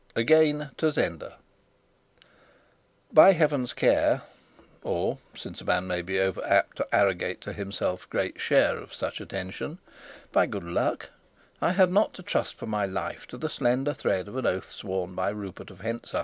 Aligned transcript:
AGAIN 0.15 0.71
TO 0.77 0.89
ZENDA 0.91 1.37
By 3.13 3.33
Heaven's 3.33 3.71
care, 3.71 4.23
or 4.81 5.19
since 5.35 5.61
a 5.61 5.63
man 5.63 5.85
may 5.85 6.01
be 6.01 6.19
over 6.19 6.43
apt 6.43 6.77
to 6.77 6.87
arrogate 6.91 7.39
to 7.41 7.53
himself 7.53 8.09
great 8.09 8.41
share 8.41 8.77
of 8.79 8.95
such 8.95 9.21
attention 9.21 9.77
by 10.31 10.47
good 10.47 10.63
luck, 10.63 11.11
I 11.61 11.73
had 11.73 11.91
not 11.91 12.15
to 12.15 12.23
trust 12.23 12.55
for 12.55 12.65
my 12.65 12.87
life 12.87 13.27
to 13.27 13.37
the 13.37 13.47
slender 13.47 13.93
thread 13.93 14.27
of 14.27 14.35
an 14.37 14.47
oath 14.47 14.71
sworn 14.71 15.13
by 15.13 15.29
Rupert 15.29 15.69
of 15.69 15.81
Hentzau. 15.81 16.19